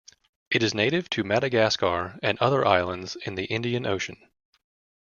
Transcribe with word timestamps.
It 0.49 0.63
is 0.63 0.73
native 0.73 1.11
to 1.11 1.23
Madagascar 1.23 2.17
and 2.23 2.35
other 2.39 2.65
islands 2.65 3.15
in 3.23 3.35
the 3.35 3.45
Indian 3.45 3.85
Ocean. 3.85 4.17